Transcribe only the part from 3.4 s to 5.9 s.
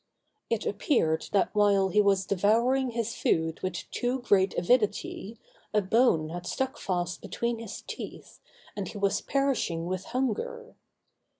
with too great avidity, a